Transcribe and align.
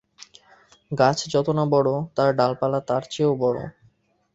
গাছ 0.91 1.17
যত-না 1.33 1.63
বড়, 1.65 1.89
তার 2.15 2.29
ডালপালা 2.35 2.79
তার 2.89 3.03
চেয়েও 3.11 3.33
বড়। 3.35 3.57